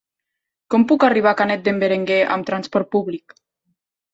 Com 0.73 0.85
puc 0.91 1.03
arribar 1.09 1.33
a 1.35 1.39
Canet 1.41 1.63
d'en 1.67 1.83
Berenguer 1.83 2.19
amb 2.37 2.49
transport 2.51 2.91
públic? 2.97 3.37